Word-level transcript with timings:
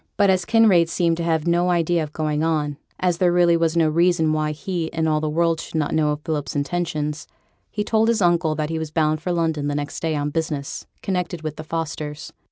But 0.17 0.31
as 0.31 0.45
Kinraid 0.45 0.89
seemed 0.89 1.17
to 1.17 1.23
have 1.23 1.45
no 1.45 1.69
idea 1.69 2.01
of 2.01 2.11
going 2.11 2.43
on, 2.43 2.65
and 2.65 2.77
as 3.01 3.19
there 3.19 3.31
really 3.31 3.55
was 3.55 3.77
no 3.77 3.87
reason 3.87 4.33
why 4.33 4.51
he 4.51 4.91
and 4.91 5.07
all 5.07 5.19
the 5.21 5.29
world 5.29 5.59
should 5.61 5.75
not 5.75 5.93
know 5.93 6.09
of 6.09 6.21
Philip's 6.25 6.55
intentions, 6.55 7.27
he 7.69 7.83
told 7.83 8.07
his 8.07 8.19
uncle 8.19 8.55
that 8.55 8.71
he 8.71 8.79
was 8.79 8.89
bound 8.89 9.21
for 9.21 9.31
London 9.31 9.67
the 9.67 9.75
next 9.75 9.99
day 9.99 10.15
on 10.15 10.31
business 10.31 10.87
connected 11.03 11.43
with 11.43 11.55
the 11.55 11.63
Fosters. 11.63 12.33